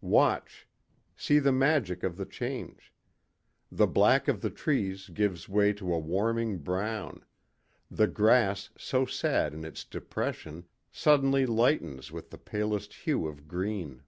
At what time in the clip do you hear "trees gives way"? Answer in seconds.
4.48-5.74